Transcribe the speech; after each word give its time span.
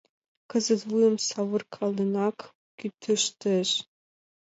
Кызыт 0.49 0.81
вуйым 0.89 1.15
савыркаленак 1.27 2.37
кӱтыштеш. 2.77 3.69